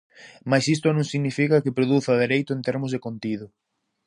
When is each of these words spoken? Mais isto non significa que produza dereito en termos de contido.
Mais 0.49 0.65
isto 0.75 0.87
non 0.91 1.09
significa 1.13 1.61
que 1.63 1.75
produza 1.77 2.19
dereito 2.23 2.49
en 2.53 2.61
termos 2.67 2.91
de 2.91 3.03
contido. 3.05 3.45